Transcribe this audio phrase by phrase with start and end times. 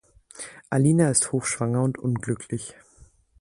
[0.71, 2.73] Alina ist hochschwanger und unglücklich.